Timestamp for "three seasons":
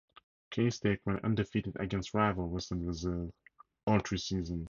3.99-4.59